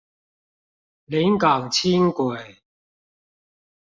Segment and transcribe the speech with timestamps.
[1.05, 2.57] 臨港輕軌